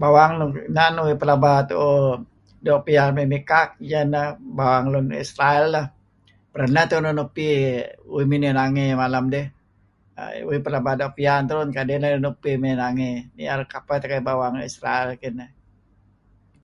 Bawang 0.00 0.32
nuk 0.38 0.52
inan 0.68 0.94
uih 1.02 1.18
pelaba 1.20 1.52
tu'uh 1.68 2.04
doo' 2.64 2.84
pian 2.86 3.10
mey 3.16 3.26
mikak 3.34 3.68
ieh 3.86 4.04
ineh 4.08 4.28
Bawang 4.58 4.86
lun 4.92 5.08
Israel 5.24 5.66
lah. 5.74 5.86
Pernah 6.52 6.84
tuih 6.90 7.14
nupih 7.18 7.54
uih 8.14 8.26
miney 8.30 8.52
nangey 8.58 8.88
malem 9.00 9.24
dih. 9.34 9.46
Uih 10.48 10.60
pelaba 10.64 10.90
doo' 11.00 11.14
pian 11.18 11.42
terun 11.48 11.68
kadi' 11.76 11.96
narih 12.00 12.20
nupih 12.24 12.54
miney 12.62 12.78
nangey. 12.82 13.14
Ni'er 13.36 13.60
kapeh 13.72 13.96
teh 14.00 14.20
bawang 14.28 14.54
Israel 14.70 15.06
kinih. 15.22 15.50